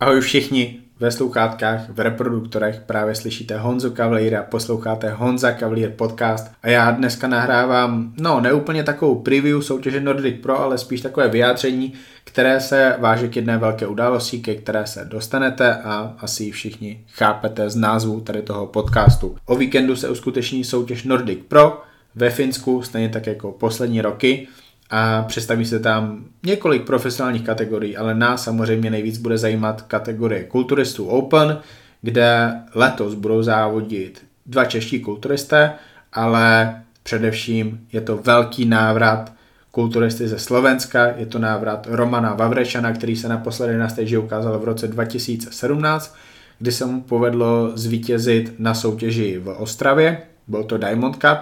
[0.00, 6.68] Ahoj všichni, ve sluchátkách, v reproduktorech právě slyšíte Honzu Kavalíra, posloucháte Honza Kavalír podcast a
[6.68, 11.92] já dneska nahrávám, no neúplně takovou preview soutěže Nordic Pro, ale spíš takové vyjádření,
[12.24, 17.70] které se váže k jedné velké události, ke které se dostanete a asi všichni chápete
[17.70, 19.36] z názvu tady toho podcastu.
[19.46, 21.82] O víkendu se uskuteční soutěž Nordic Pro
[22.14, 24.48] ve Finsku, stejně tak jako poslední roky
[24.90, 31.06] a představí se tam několik profesionálních kategorií, ale nás samozřejmě nejvíc bude zajímat kategorie kulturistů
[31.06, 31.58] Open,
[32.02, 35.72] kde letos budou závodit dva čeští kulturisté,
[36.12, 39.32] ale především je to velký návrat
[39.70, 44.64] kulturisty ze Slovenska, je to návrat Romana Vavrečana, který se naposledy na stage ukázal v
[44.64, 46.16] roce 2017,
[46.58, 51.38] kdy se mu povedlo zvítězit na soutěži v Ostravě, byl to Diamond Cup,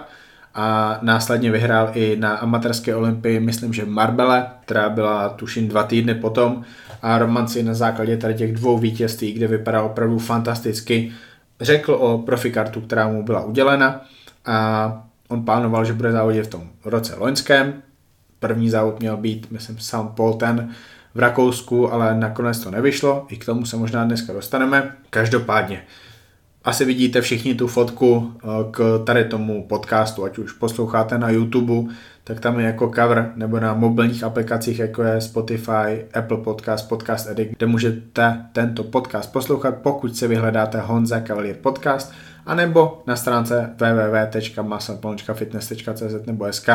[0.59, 6.15] a následně vyhrál i na amatérské olympii, myslím, že Marbele, která byla tuším dva týdny
[6.15, 6.63] potom
[7.01, 11.11] a Roman si na základě tady těch dvou vítězství, kde vypadal opravdu fantasticky,
[11.61, 14.01] řekl o profikartu, která mu byla udělena
[14.45, 17.73] a on plánoval, že bude závodit v tom roce loňském.
[18.39, 20.69] První závod měl být, myslím, Sam Polten
[21.15, 23.25] v Rakousku, ale nakonec to nevyšlo.
[23.29, 24.91] I k tomu se možná dneska dostaneme.
[25.09, 25.81] Každopádně,
[26.67, 31.93] asi vidíte všichni tu fotku eh, k tady tomu podcastu, ať už posloucháte na YouTube,
[32.23, 37.29] tak tam je jako cover, nebo na mobilních aplikacích, jako je Spotify, Apple Podcast, Podcast
[37.29, 42.13] Edit, kde můžete tento podcast poslouchat, pokud se vyhledáte Honza Cavalier Podcast,
[42.45, 46.69] anebo na stránce www.maslapolničkafitness.cz nebo SK,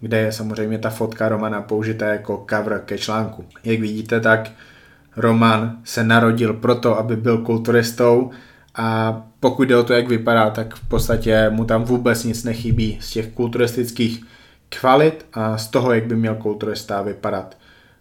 [0.00, 3.44] kde je samozřejmě ta fotka Romana použitá jako cover ke článku.
[3.64, 4.50] Jak vidíte, tak
[5.16, 8.30] Roman se narodil proto, aby byl kulturistou,
[8.74, 12.98] a pokud jde o to, jak vypadá, tak v podstatě mu tam vůbec nic nechybí
[13.00, 14.24] z těch kulturistických
[14.68, 17.56] kvalit a z toho, jak by měl kulturista vypadat.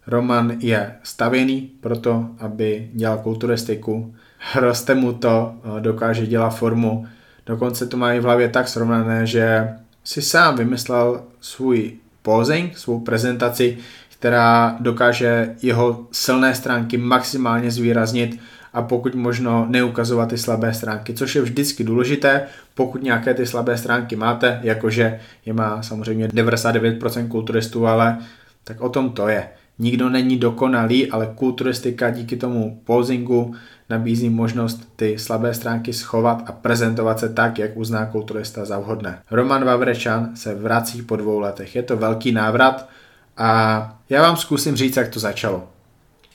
[0.07, 4.15] Roman je stavěný proto, aby dělal kulturistiku,
[4.55, 7.07] roste mu to, dokáže dělat formu,
[7.45, 9.69] dokonce to má i v hlavě tak srovnané, že
[10.03, 11.91] si sám vymyslel svůj
[12.21, 13.77] posing, svou prezentaci,
[14.19, 18.39] která dokáže jeho silné stránky maximálně zvýraznit
[18.73, 22.43] a pokud možno neukazovat ty slabé stránky, což je vždycky důležité,
[22.75, 28.17] pokud nějaké ty slabé stránky máte, jakože je má samozřejmě 99% kulturistů, ale
[28.63, 29.49] tak o tom to je.
[29.79, 33.55] Nikdo není dokonalý, ale kulturistika díky tomu posingu
[33.89, 39.19] nabízí možnost ty slabé stránky schovat a prezentovat se tak, jak uzná kulturista za vhodné.
[39.31, 41.75] Roman Vavrečan se vrací po dvou letech.
[41.75, 42.89] Je to velký návrat
[43.37, 45.67] a já vám zkusím říct, jak to začalo.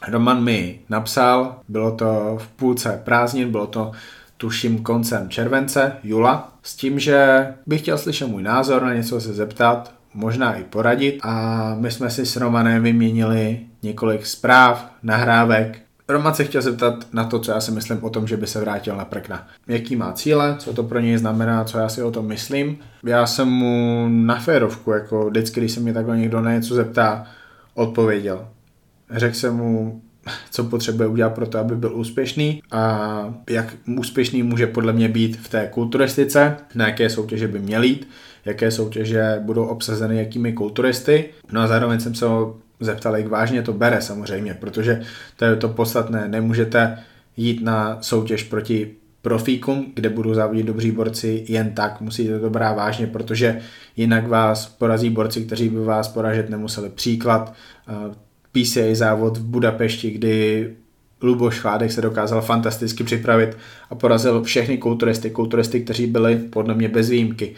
[0.09, 3.93] Roman mi napsal, bylo to v půlce prázdnin, bylo to
[4.37, 9.35] tuším koncem července, jula, s tím, že bych chtěl slyšet můj názor, na něco se
[9.35, 15.81] zeptat, možná i poradit a my jsme si s Romanem vyměnili několik zpráv, nahrávek.
[16.09, 18.61] Roman se chtěl zeptat na to, co já si myslím o tom, že by se
[18.61, 19.47] vrátil na Prekna.
[19.69, 22.79] Jaký má cíle, co to pro něj znamená, co já si o tom myslím.
[23.05, 27.27] Já jsem mu na férovku, jako vždycky, když se mě takhle někdo na něco zeptá,
[27.75, 28.47] odpověděl
[29.11, 30.03] řekl jsem mu,
[30.51, 35.37] co potřebuje udělat pro to, aby byl úspěšný a jak úspěšný může podle mě být
[35.37, 38.09] v té kulturistice, na jaké soutěže by měl jít,
[38.45, 41.29] jaké soutěže budou obsazeny jakými kulturisty.
[41.53, 45.03] No a zároveň jsem se ho zeptal, jak vážně to bere samozřejmě, protože
[45.37, 46.29] to je to podstatné.
[46.29, 46.99] Nemůžete
[47.37, 48.91] jít na soutěž proti
[49.23, 53.61] profíkům, kde budou závodit dobří borci jen tak, musíte to brát vážně, protože
[53.97, 56.89] jinak vás porazí borci, kteří by vás poražet nemuseli.
[56.89, 57.55] Příklad,
[58.55, 60.71] PCA závod v Budapešti, kdy
[61.23, 63.57] Luboš Chládek se dokázal fantasticky připravit
[63.91, 67.55] a porazil všechny kulturisty, kulturisty, kteří byli podle mě bez výjimky.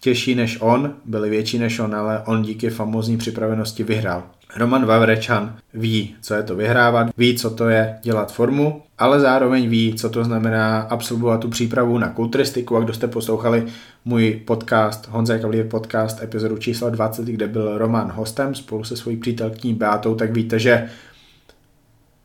[0.00, 4.22] Těžší než on, byli větší než on, ale on díky famózní připravenosti vyhrál.
[4.56, 9.68] Roman Vavrečan ví, co je to vyhrávat, ví, co to je dělat formu, ale zároveň
[9.68, 12.76] ví, co to znamená absolvovat tu přípravu na kulturistiku.
[12.76, 13.66] A kdo jste poslouchali
[14.04, 19.16] můj podcast, Honza Kavlír podcast, epizodu číslo 20, kde byl Roman hostem spolu se svojí
[19.16, 20.88] přítelkyní Beatou, tak víte, že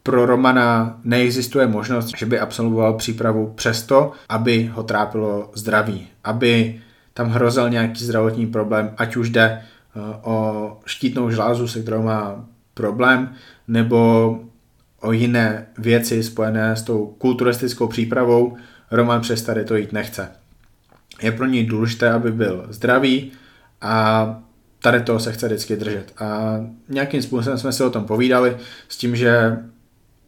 [0.03, 6.81] pro Romana neexistuje možnost, že by absolvoval přípravu přesto, aby ho trápilo zdraví, aby
[7.13, 9.61] tam hrozil nějaký zdravotní problém, ať už jde
[10.23, 13.33] o štítnou žlázu, se kterou má problém,
[13.67, 14.39] nebo
[15.01, 18.57] o jiné věci spojené s tou kulturistickou přípravou,
[18.91, 20.31] Roman přes tady to jít nechce.
[21.21, 23.31] Je pro něj důležité, aby byl zdravý
[23.81, 24.25] a
[24.81, 26.13] tady toho se chce vždycky držet.
[26.17, 26.57] A
[26.89, 28.57] nějakým způsobem jsme si o tom povídali
[28.89, 29.57] s tím, že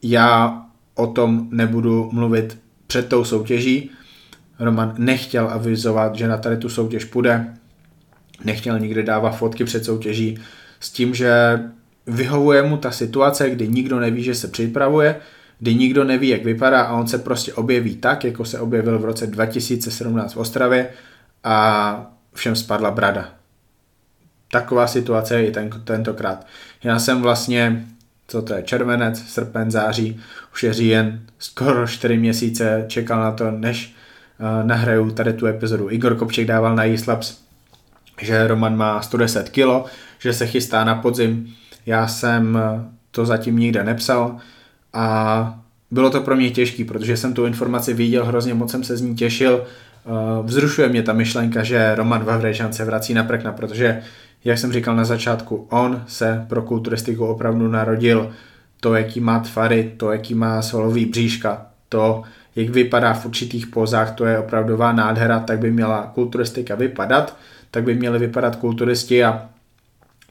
[0.04, 0.62] já
[0.96, 3.92] o tom nebudu mluvit před tou soutěží.
[4.60, 7.57] Roman nechtěl avizovat, že na tady tu soutěž půjde,
[8.44, 10.40] nechtěl nikdy dávat fotky před soutěží
[10.80, 11.60] s tím, že
[12.08, 15.16] vyhovuje mu ta situace, kdy nikdo neví, že se připravuje,
[15.60, 19.06] kdy nikdo neví, jak vypadá a on se prostě objeví tak, jako se objevil v
[19.06, 20.90] roce 2017 v Ostravě
[21.44, 23.34] a všem spadla brada.
[24.52, 26.48] Taková situace je i ten, tentokrát.
[26.84, 27.86] Já jsem vlastně,
[28.28, 30.20] co to je, červenec, srpen, září,
[30.54, 33.96] už je říjen, skoro 4 měsíce čekal na to, než
[34.40, 35.92] uh, nahraju tady tu epizodu.
[35.92, 37.47] Igor Kopček dával na Eastlabs,
[38.22, 41.54] že Roman má 110 kg, že se chystá na podzim.
[41.86, 42.60] Já jsem
[43.12, 44.38] to zatím nikde nepsal
[44.94, 45.60] a
[45.92, 49.02] bylo to pro mě těžké, protože jsem tu informaci viděl, hrozně moc jsem se z
[49.02, 49.64] ní těšil.
[50.08, 54.02] Eh, vzrušuje mě ta myšlenka, že Roman Vavrečan se vrací na Prekna, protože,
[54.44, 58.32] jak jsem říkal na začátku, on se pro kulturistiku opravdu narodil.
[58.80, 62.24] To, jaký má tvary, to, jaký má solový bříška, to,
[62.56, 67.38] jak vypadá v určitých pozách, to je opravdová nádhera, tak by měla kulturistika vypadat,
[67.72, 69.50] tak by měli vypadat kulturisti a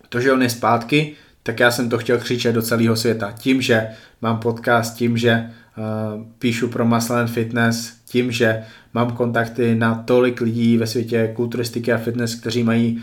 [0.09, 1.13] to, že on je zpátky,
[1.43, 3.33] tak já jsem to chtěl křičet do celého světa.
[3.39, 3.89] Tím, že
[4.23, 8.63] mám podcast, tím, že uh, píšu pro Muscle Fitness, tím, že
[8.95, 13.03] mám kontakty na tolik lidí ve světě kulturistiky a fitness, kteří mají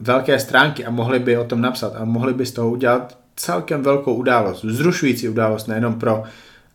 [0.00, 3.82] velké stránky a mohli by o tom napsat a mohli by z toho udělat celkem
[3.82, 6.22] velkou událost, vzrušující událost nejenom pro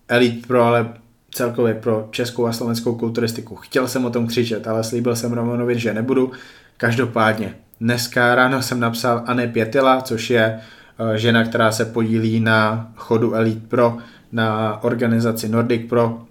[0.07, 0.93] Elite Pro, ale
[1.31, 3.55] celkově pro českou a slovenskou kulturistiku.
[3.55, 6.31] Chtěl jsem o tom křičet, ale slíbil jsem Romanovi, že nebudu.
[6.79, 10.61] Každopádně, dneska ráno jsem napsal Anne Pětila, což je
[10.99, 13.97] Eh, žena, která se podílí na chodu Elite Pro,
[14.31, 16.21] na organizaci Nordic Pro,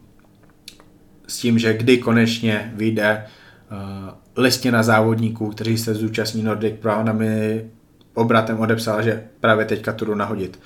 [1.27, 3.25] s tím, že kdy konečně vyjde eh,
[4.37, 6.97] listina závodníků, kteří se zúčastní Nordic Pro.
[6.99, 7.65] Ona mi
[8.15, 10.61] obratem odepsala, že právě teďka tu jdu nahodit.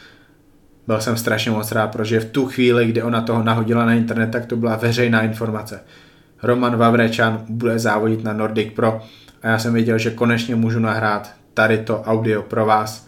[0.86, 4.30] Byl jsem strašně moc rád, protože v tu chvíli, kdy ona toho nahodila na internet,
[4.30, 5.80] tak to byla veřejná informace.
[6.42, 9.02] Roman Vavrečan bude závodit na Nordic Pro
[9.42, 13.06] a já jsem věděl, že konečně můžu nahrát tady to audio pro vás,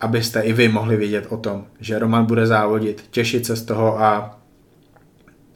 [0.00, 4.00] abyste i vy mohli vědět o tom, že Roman bude závodit, těšit se z toho
[4.02, 4.38] a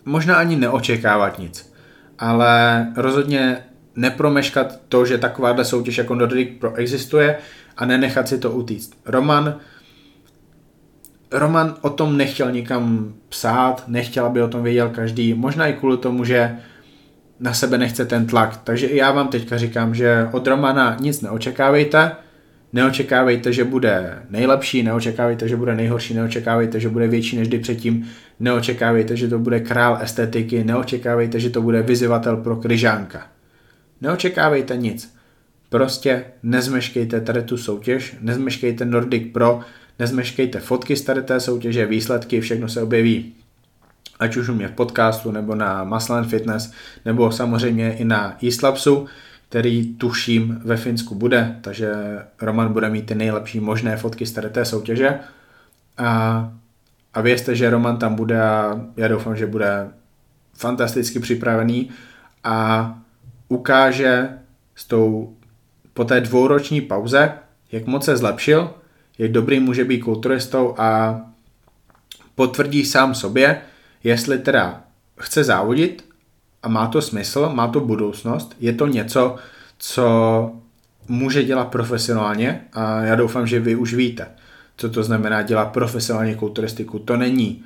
[0.04, 1.72] možná ani neočekávat nic.
[2.18, 3.58] Ale rozhodně
[3.96, 7.38] nepromeškat to, že takováhle soutěž jako Nordic Pro existuje
[7.76, 8.92] a nenechat si to utíct.
[9.06, 9.54] Roman
[11.32, 15.96] Roman o tom nechtěl nikam psát, nechtěl, aby o tom věděl každý, možná i kvůli
[15.96, 16.58] tomu, že
[17.42, 18.60] na sebe nechce ten tlak.
[18.64, 22.12] Takže i já vám teďka říkám, že od Romana nic neočekávejte,
[22.72, 28.08] Neočekávejte, že bude nejlepší, neočekávejte, že bude nejhorší, neočekávejte, že bude větší než kdy předtím,
[28.40, 33.26] neočekávejte, že to bude král estetiky, neočekávejte, že to bude vyzývatel pro kryžánka.
[34.00, 35.14] Neočekávejte nic.
[35.68, 39.60] Prostě nezmeškejte tady tu soutěž, nezmeškejte Nordic Pro,
[39.98, 43.34] nezmeškejte fotky z tady té soutěže, výsledky, všechno se objeví
[44.22, 46.72] ať už u mě v podcastu, nebo na Muscle Fitness,
[47.04, 49.08] nebo samozřejmě i na Eastlabsu
[49.52, 51.92] který tuším ve Finsku bude, takže
[52.40, 55.18] Roman bude mít ty nejlepší možné fotky z tady té soutěže.
[55.98, 56.52] A,
[57.14, 59.88] a vězte, že Roman tam bude a já doufám, že bude
[60.54, 61.90] fantasticky připravený
[62.44, 62.98] a
[63.48, 64.28] ukáže
[64.74, 65.36] s tou,
[65.94, 67.32] po té dvouroční pauze,
[67.72, 68.74] jak moc se zlepšil,
[69.18, 71.20] jak dobrý může být kulturistou a
[72.34, 73.62] potvrdí sám sobě,
[74.04, 74.82] jestli teda
[75.20, 76.04] chce závodit
[76.62, 79.36] a má to smysl, má to budoucnost, je to něco,
[79.78, 80.52] co
[81.08, 84.26] může dělat profesionálně a já doufám, že vy už víte,
[84.76, 86.98] co to znamená dělat profesionálně kulturistiku.
[86.98, 87.64] To není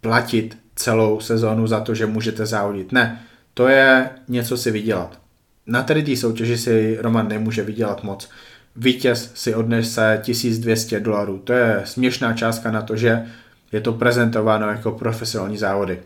[0.00, 2.92] platit celou sezónu za to, že můžete závodit.
[2.92, 3.22] Ne,
[3.54, 5.18] to je něco si vydělat.
[5.66, 8.28] Na tady té soutěži si Roman nemůže vydělat moc.
[8.76, 11.38] Vítěz si odnese 1200 dolarů.
[11.38, 13.26] To je směšná částka na to, že
[13.72, 16.00] je to prezentováno jako profesionální závody.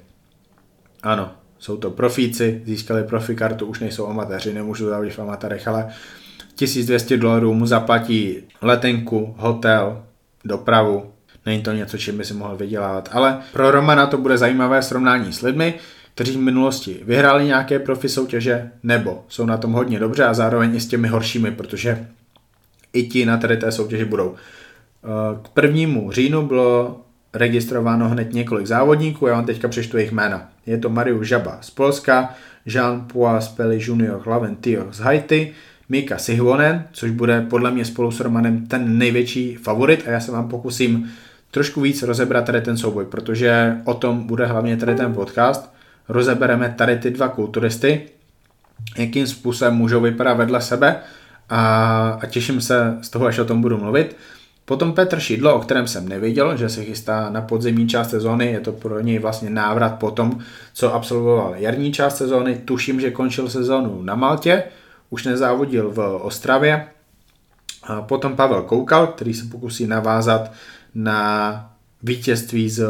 [1.03, 5.89] Ano, jsou to profíci, získali profi kartu, už nejsou amatéři, nemůžu závodit v amatérech, ale
[6.55, 10.03] 1200 dolarů mu zaplatí letenku, hotel,
[10.45, 11.13] dopravu,
[11.47, 15.33] není to něco, čím by si mohl vydělávat, ale pro Romana to bude zajímavé srovnání
[15.33, 15.75] s lidmi,
[16.15, 20.75] kteří v minulosti vyhráli nějaké profi soutěže, nebo jsou na tom hodně dobře a zároveň
[20.75, 22.09] i s těmi horšími, protože
[22.93, 24.35] i ti na tady té soutěži budou.
[25.43, 27.01] K prvnímu říjnu bylo
[27.35, 30.49] registrováno hned několik závodníků, já vám teďka přečtu jejich jména.
[30.67, 32.35] Je to Mariu Žaba z Polska,
[32.67, 35.53] Jean-Paul Speli Junior Laventio z Haiti,
[35.89, 40.33] Mika Sihvonen, což bude podle mě spolu s Romanem ten největší favorit a já se
[40.33, 41.11] vám pokusím
[41.51, 45.75] trošku víc rozebrat tady ten souboj, protože o tom bude hlavně tady ten podcast.
[46.09, 48.03] Rozebereme tady ty dva kulturisty,
[48.99, 50.97] jakým způsobem můžou vypadat vedle sebe
[51.49, 54.17] a, a těším se z toho, až o tom budu mluvit.
[54.65, 58.61] Potom Petr Šidlo, o kterém jsem nevěděl, že se chystá na podzimní část sezóny, je
[58.61, 60.39] to pro něj vlastně návrat po tom,
[60.75, 62.61] co absolvoval jarní část sezóny.
[62.65, 64.63] Tuším, že končil sezónu na Maltě,
[65.11, 66.87] už nezávodil v Ostravě.
[68.01, 70.53] Potom Pavel Koukal, který se pokusí navázat
[70.95, 71.71] na
[72.03, 72.87] vítězství z,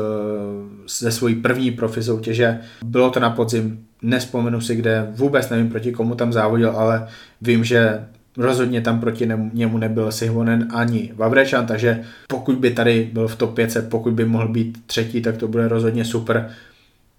[0.89, 2.61] ze svojí první profi soutěže.
[2.85, 7.09] Bylo to na podzim, nespomenu si kde, vůbec nevím proti komu tam závodil, ale
[7.41, 8.05] vím, že
[8.37, 13.55] rozhodně tam proti němu nebyl Sihvonen ani Vavrečan, takže pokud by tady byl v top
[13.55, 16.51] 500, pokud by mohl být třetí, tak to bude rozhodně super.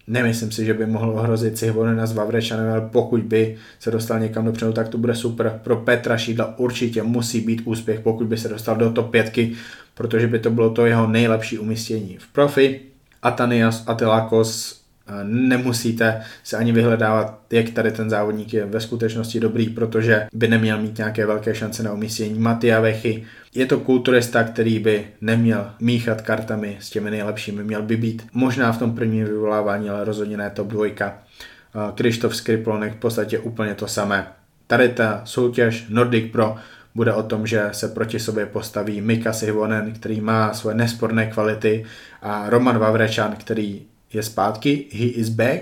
[0.08, 4.46] Nemyslím si, že by mohl ohrozit Sihvonena s Vavrečanem, ale pokud by se dostal někam
[4.46, 5.60] dopředu, tak to bude super.
[5.64, 9.40] Pro Petra Šídla určitě musí být úspěch, pokud by se dostal do top 5,
[9.94, 12.80] protože by to bylo to jeho nejlepší umístění v profi.
[13.22, 14.82] Atanias Atilakos
[15.24, 20.82] nemusíte se ani vyhledávat, jak tady ten závodník je ve skutečnosti dobrý, protože by neměl
[20.82, 22.40] mít nějaké velké šance na umístění.
[22.40, 23.24] Matia Vechy
[23.56, 28.72] je to kulturista, který by neměl míchat kartami s těmi nejlepšími, měl by být možná
[28.72, 31.18] v tom prvním vyvolávání, ale rozhodně ne top dvojka.
[31.96, 34.28] Krištof Skriplonek v podstatě úplně to samé.
[34.68, 36.56] Tady ta soutěž Nordic Pro
[36.96, 41.86] bude o tom, že se proti sobě postaví Mika Sivonen, který má svoje nesporné kvality
[42.22, 43.82] a Roman Vavrečan, který
[44.16, 45.62] je zpátky, he is back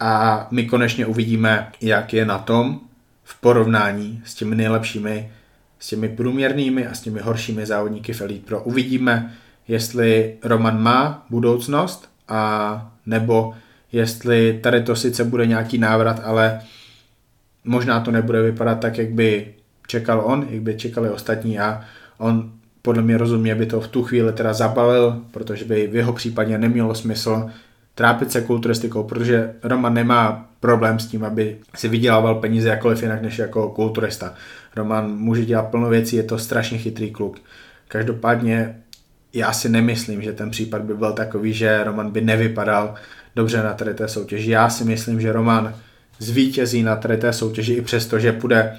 [0.00, 2.80] a my konečně uvidíme, jak je na tom
[3.24, 5.30] v porovnání s těmi nejlepšími,
[5.78, 8.62] s těmi průměrnými a s těmi horšími závodníky v Elite Pro.
[8.62, 9.34] Uvidíme,
[9.68, 13.54] jestli Roman má budoucnost a nebo
[13.92, 16.60] jestli tady to sice bude nějaký návrat, ale
[17.64, 19.54] možná to nebude vypadat tak, jak by
[19.86, 21.84] čekal on, jak by čekali ostatní a
[22.18, 22.52] on
[22.82, 26.58] podle mě rozumně by to v tu chvíli teda zabalil, protože by v jeho případě
[26.58, 27.50] nemělo smysl
[27.96, 33.22] trápit se kulturistikou, protože Roman nemá problém s tím, aby si vydělával peníze jakkoliv jinak
[33.22, 34.34] než jako kulturista.
[34.76, 37.38] Roman může dělat plno věcí, je to strašně chytrý kluk.
[37.88, 38.76] Každopádně
[39.32, 42.94] já si nemyslím, že ten případ by byl takový, že Roman by nevypadal
[43.36, 44.50] dobře na tady té soutěži.
[44.50, 45.74] Já si myslím, že Roman
[46.18, 48.78] zvítězí na tady té soutěži i přesto, že půjde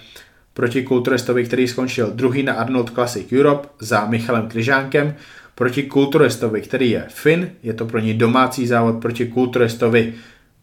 [0.53, 5.15] proti kulturistovi, který skončil druhý na Arnold Classic Europe za Michalem Kryžánkem,
[5.57, 10.13] proti kulturistovi, který je Fin, je to pro ní domácí závod proti kulturistovi,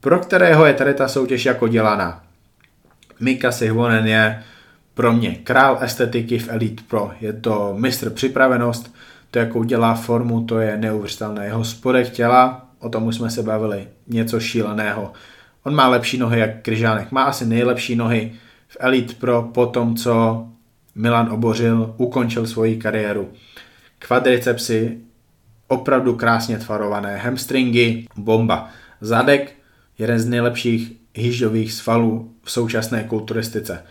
[0.01, 2.23] pro kterého je tady ta soutěž jako dělaná.
[3.21, 4.43] Mika Sihvonen je
[4.95, 7.11] pro mě král estetiky v Elite Pro.
[7.21, 8.95] Je to mistr připravenost,
[9.31, 11.45] to jakou dělá formu, to je neuvěřitelné.
[11.45, 15.13] Jeho spodek těla, o tom už jsme se bavili, něco šíleného.
[15.63, 18.33] On má lepší nohy jak Kryžánek, má asi nejlepší nohy
[18.69, 20.47] v Elite Pro po tom, co
[20.95, 23.29] Milan Obořil ukončil svoji kariéru
[24.07, 24.99] kvadricepsy,
[25.69, 28.69] opravdu krásně tvarované hamstringy, bomba.
[29.01, 29.53] Zadek,
[29.99, 33.83] jeden z nejlepších hyžových svalů v současné kulturistice.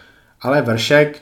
[0.42, 1.22] Ale vršek,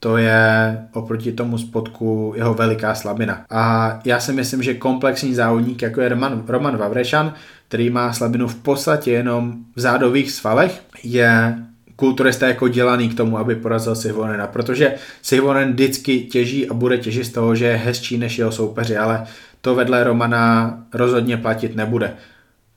[0.00, 3.44] to je oproti tomu spodku jeho veliká slabina.
[3.50, 7.34] A já si myslím, že komplexní závodník, jako je Roman, Roman Vavrešan,
[7.68, 11.56] který má slabinu v podstatě jenom v zádových svalech, je
[11.96, 17.24] kulturista jako dělaný k tomu, aby porazil Sivonena, protože Sivonen vždycky těží a bude těžit
[17.24, 19.24] z toho, že je hezčí než jeho soupeři, ale
[19.60, 22.16] to vedle Romana rozhodně platit nebude.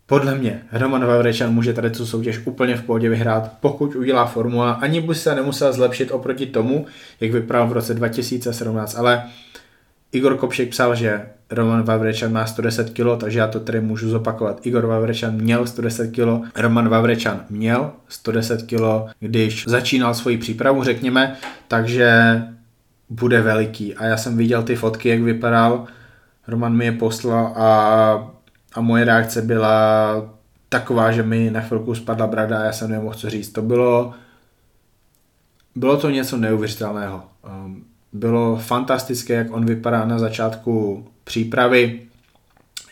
[0.08, 4.72] Podle mě Roman Vavrečan může tady tu soutěž úplně v pohodě vyhrát, pokud udělá formula,
[4.72, 6.86] ani by se nemusel zlepšit oproti tomu,
[7.22, 9.24] jak vypadal v roce 2017, ale
[10.16, 14.66] Igor Kopšek psal, že Roman Vavrečan má 110 kg, takže já to tady můžu zopakovat.
[14.66, 21.36] Igor Vavrečan měl 110 kg, Roman Vavrečan měl 110 kg, když začínal svoji přípravu, řekněme,
[21.68, 22.42] takže
[23.10, 23.96] bude veliký.
[23.96, 25.86] A já jsem viděl ty fotky, jak vypadal,
[26.48, 28.32] Roman mi je poslal a,
[28.74, 30.16] a moje reakce byla
[30.70, 33.50] taková, že mi na chvilku spadla brada a já jsem nemohl co říct.
[33.50, 34.14] To bylo,
[35.76, 37.24] bylo to něco neuvěřitelného.
[37.66, 42.00] Um, bylo fantastické, jak on vypadá na začátku přípravy,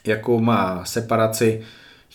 [0.06, 1.62] jakou má separaci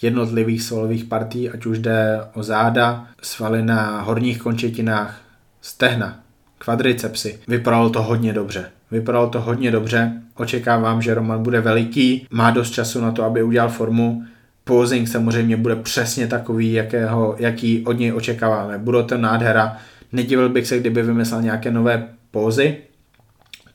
[0.03, 5.21] jednotlivých svalových partí, ať už jde o záda, svaly na horních končetinách,
[5.61, 6.21] stehna,
[6.59, 7.39] kvadricepsy.
[7.49, 8.71] Vypadalo to hodně dobře.
[8.91, 10.13] Vypadalo to hodně dobře.
[10.35, 14.25] Očekávám, že Roman bude veliký, má dost času na to, aby udělal formu.
[14.65, 18.79] Posing samozřejmě bude přesně takový, jakého, jaký od něj očekáváme.
[18.79, 19.77] Bude to nádhera.
[20.13, 22.77] Nedivil bych se, kdyby vymyslel nějaké nové pózy,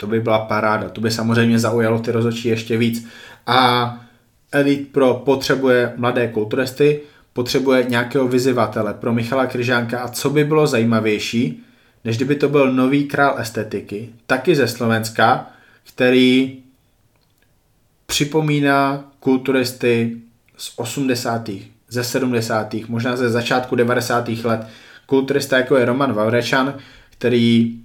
[0.04, 3.08] to by byla paráda, to by samozřejmě zaujalo ty rozhodčí ještě víc.
[3.48, 4.00] A
[4.52, 7.02] Elite Pro potřebuje mladé kulturisty,
[7.34, 11.64] potřebuje nějakého vyzivatele pro Michala Kryžánka a co by bylo zajímavější,
[12.04, 15.48] než kdyby to byl nový král estetiky, taky ze Slovenska,
[15.88, 16.60] který
[18.06, 20.18] připomíná kulturisty
[20.58, 21.50] z 80.
[21.90, 22.76] ze 70.
[22.88, 24.30] možná ze začátku 90.
[24.30, 24.68] let.
[25.06, 26.74] Kulturista jako je Roman Vavrečan,
[27.10, 27.83] který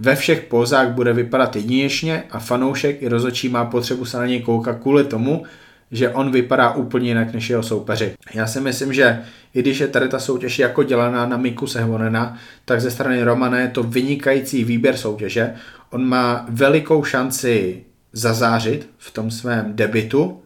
[0.00, 4.40] ve všech pózách bude vypadat jedinečně a fanoušek i rozočí má potřebu se na něj
[4.40, 5.44] koukat kvůli tomu,
[5.90, 8.14] že on vypadá úplně jinak než jeho soupeři.
[8.34, 9.22] Já si myslím, že
[9.54, 13.58] i když je tady ta soutěž jako dělaná na Miku Sehvonena, tak ze strany Romana
[13.58, 15.54] je to vynikající výběr soutěže.
[15.90, 20.40] On má velikou šanci zazářit v tom svém debitu,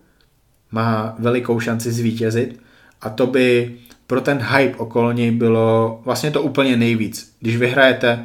[0.70, 2.60] má velikou šanci zvítězit
[3.00, 3.74] a to by
[4.06, 7.36] pro ten hype okolo něj bylo vlastně to úplně nejvíc.
[7.40, 8.24] Když vyhrajete,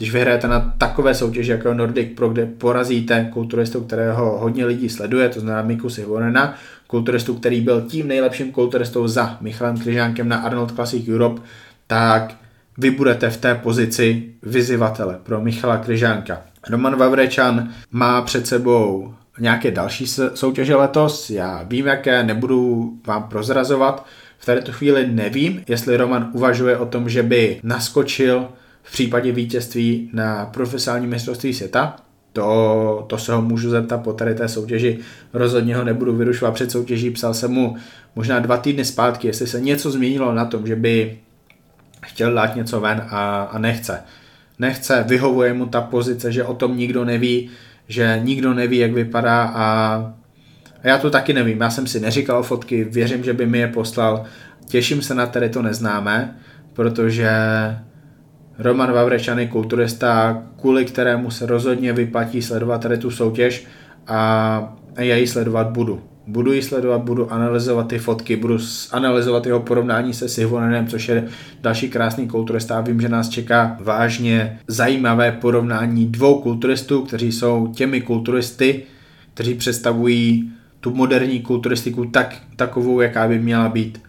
[0.00, 5.28] když vyhrajete na takové soutěži jako Nordic Pro, kde porazíte kulturistu, kterého hodně lidí sleduje,
[5.28, 6.54] to znamená Miku Sihvorena,
[6.86, 11.42] kulturistu, který byl tím nejlepším kulturistou za Michalem Kryžánkem na Arnold Classic Europe,
[11.86, 12.34] tak
[12.78, 16.40] vy budete v té pozici vyzivatele pro Michala Kryžánka.
[16.70, 24.06] Roman Vavrečan má před sebou nějaké další soutěže letos, já vím jaké, nebudu vám prozrazovat,
[24.38, 28.48] v této chvíli nevím, jestli Roman uvažuje o tom, že by naskočil
[28.90, 31.96] v případě vítězství na profesionální mistrovství světa.
[32.32, 34.98] To, to se ho můžu zeptat po tady té soutěži.
[35.32, 37.10] Rozhodně ho nebudu vyrušovat před soutěží.
[37.10, 37.76] Psal jsem mu
[38.16, 41.18] možná dva týdny zpátky, jestli se něco změnilo na tom, že by
[42.06, 44.02] chtěl dát něco ven a, a nechce.
[44.58, 47.50] Nechce, vyhovuje mu ta pozice, že o tom nikdo neví,
[47.88, 49.64] že nikdo neví, jak vypadá a,
[50.82, 51.60] a já to taky nevím.
[51.60, 54.24] Já jsem si neříkal fotky, věřím, že by mi je poslal.
[54.66, 56.36] Těším se na tady to neznáme,
[56.72, 57.30] protože
[58.60, 63.66] Roman Vavrečan je kulturista, kvůli kterému se rozhodně vyplatí sledovat tady tu soutěž
[64.06, 66.00] a já ji sledovat budu.
[66.26, 68.58] Budu ji sledovat, budu analyzovat ty fotky, budu
[68.90, 71.28] analyzovat jeho porovnání se Sivonenem, což je
[71.60, 78.00] další krásný kulturista vím, že nás čeká vážně zajímavé porovnání dvou kulturistů, kteří jsou těmi
[78.00, 78.82] kulturisty,
[79.34, 84.02] kteří představují tu moderní kulturistiku tak, takovou, jaká by měla být.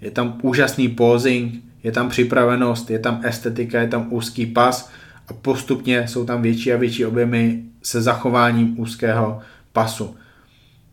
[0.00, 4.90] Je tam úžasný posing, je tam připravenost, je tam estetika, je tam úzký pas
[5.28, 9.40] a postupně jsou tam větší a větší objemy se zachováním úzkého
[9.72, 10.16] pasu.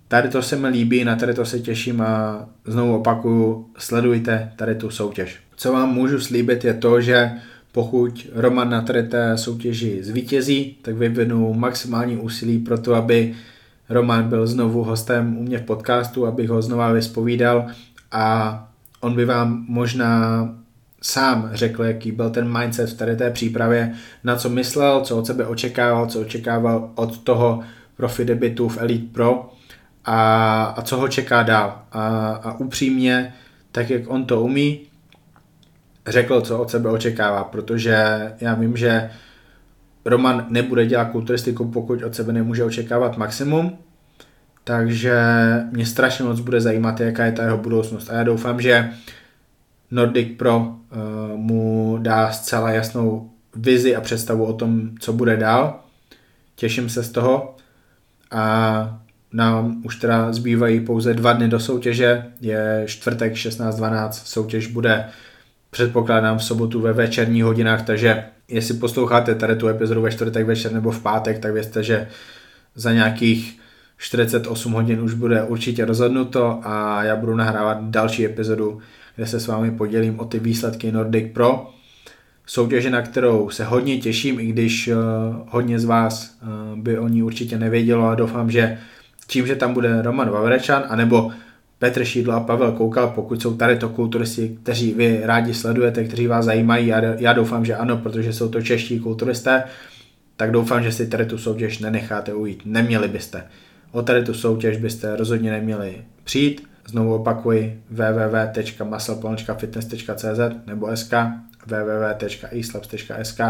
[0.08, 4.76] Tady to se mi líbí, na tady to se těším a znovu opakuju, sledujte tady
[4.76, 5.40] tu soutěž.
[5.56, 7.32] Co vám můžu slíbit je to, že
[7.72, 13.34] pokud Roman na tady té soutěži zvítězí, tak vyvinu maximální úsilí pro to, aby
[13.90, 17.68] Roman byl znovu hostem u mě v podcastu, abych ho znova vyspovídal
[18.12, 18.64] a
[19.02, 20.50] on by vám možná
[21.02, 25.26] sám řekl, jaký byl ten mindset v tady té přípravě, na co myslel, co od
[25.26, 27.60] sebe očekával, co očekával od toho
[27.98, 29.50] profi debitu v Elite Pro
[30.06, 31.82] a, a co ho čeká dál.
[31.92, 33.34] A, a upřímně,
[33.72, 34.82] tak jak on to umí,
[36.08, 37.98] řekl, co od sebe očekává, protože
[38.42, 39.10] já vím, že
[40.06, 43.78] Roman nebude dělat kulturistiku, pokud od sebe nemůže očekávat maximum,
[44.64, 45.20] takže
[45.72, 48.10] mě strašně moc bude zajímat, jaká je ta jeho budoucnost.
[48.10, 48.90] A já doufám, že
[49.92, 50.68] Nordic Pro uh,
[51.36, 55.80] mu dá zcela jasnou vizi a představu o tom, co bude dál.
[56.56, 57.56] Těším se z toho
[58.32, 59.00] a
[59.34, 65.06] nám už teda zbývají pouze dva dny do soutěže, je čtvrtek 16.12, soutěž bude
[65.70, 70.72] předpokládám v sobotu ve večerních hodinách, takže jestli posloucháte tady tu epizodu ve čtvrtek večer
[70.72, 72.08] nebo v pátek, tak vězte, že
[72.76, 73.60] za nějakých
[73.98, 78.80] 48 hodin už bude určitě rozhodnuto a já budu nahrávat další epizodu,
[79.18, 81.70] kde se s vámi podělím o ty výsledky Nordic Pro.
[82.46, 84.96] Soutěže, na kterou se hodně těším, i když uh,
[85.50, 88.78] hodně z vás uh, by o ní určitě nevědělo a doufám, že
[89.28, 91.32] tím, že tam bude Roman Vavrečan, anebo
[91.80, 96.28] Petr Šídlo a Pavel Koukal, pokud jsou tady to kulturisti, kteří vy rádi sledujete, kteří
[96.28, 99.64] vás zajímají, já, já doufám, že ano, protože jsou to čeští kulturisté,
[100.36, 102.62] tak doufám, že si tady tu soutěž nenecháte ujít.
[102.66, 103.44] Neměli byste.
[103.92, 106.68] O tady tu soutěž byste rozhodně neměli přijít.
[106.88, 111.14] Znovu opakuji www.muscle.fitness.cz nebo sk
[111.66, 113.42] www.eslabs.sk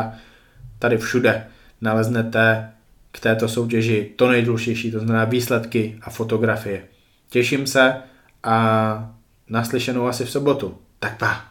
[0.80, 1.48] Tady všude
[1.82, 2.72] naleznete
[3.12, 6.84] k této soutěži to nejdůležitější, to znamená výsledky a fotografie.
[7.30, 7.96] Těším se
[8.44, 9.16] a
[9.50, 10.78] naslyšenou asi v sobotu.
[11.00, 11.48] Tak pa!